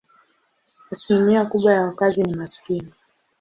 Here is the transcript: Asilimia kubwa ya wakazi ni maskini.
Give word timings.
Asilimia 0.91 1.45
kubwa 1.45 1.73
ya 1.73 1.81
wakazi 1.81 2.23
ni 2.23 2.33
maskini. 2.35 2.93